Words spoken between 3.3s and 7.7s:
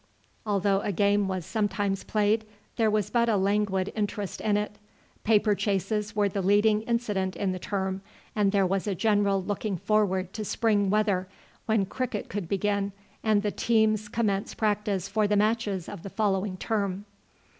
languid interest in it. Paper chases were the leading incident in the